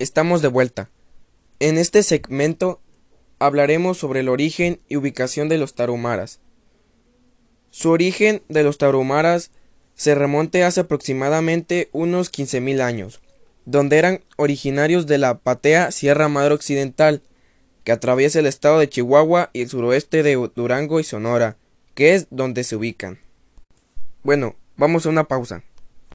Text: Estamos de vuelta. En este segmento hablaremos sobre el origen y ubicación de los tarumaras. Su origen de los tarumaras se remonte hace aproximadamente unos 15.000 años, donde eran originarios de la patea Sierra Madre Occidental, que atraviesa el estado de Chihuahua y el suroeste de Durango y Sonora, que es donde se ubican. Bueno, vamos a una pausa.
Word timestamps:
Estamos 0.00 0.42
de 0.42 0.48
vuelta. 0.48 0.90
En 1.60 1.78
este 1.78 2.02
segmento 2.02 2.80
hablaremos 3.38 3.96
sobre 3.96 4.20
el 4.20 4.28
origen 4.28 4.80
y 4.88 4.96
ubicación 4.96 5.48
de 5.48 5.56
los 5.56 5.76
tarumaras. 5.76 6.40
Su 7.70 7.90
origen 7.90 8.42
de 8.48 8.64
los 8.64 8.76
tarumaras 8.76 9.52
se 9.94 10.16
remonte 10.16 10.64
hace 10.64 10.80
aproximadamente 10.80 11.90
unos 11.92 12.32
15.000 12.32 12.80
años, 12.80 13.20
donde 13.66 13.98
eran 13.98 14.24
originarios 14.36 15.06
de 15.06 15.18
la 15.18 15.38
patea 15.38 15.92
Sierra 15.92 16.28
Madre 16.28 16.54
Occidental, 16.54 17.22
que 17.84 17.92
atraviesa 17.92 18.40
el 18.40 18.46
estado 18.46 18.80
de 18.80 18.88
Chihuahua 18.88 19.50
y 19.52 19.62
el 19.62 19.68
suroeste 19.68 20.24
de 20.24 20.34
Durango 20.56 20.98
y 20.98 21.04
Sonora, 21.04 21.56
que 21.94 22.14
es 22.14 22.26
donde 22.30 22.64
se 22.64 22.74
ubican. 22.74 23.20
Bueno, 24.24 24.56
vamos 24.76 25.06
a 25.06 25.10
una 25.10 25.28
pausa. 25.28 25.62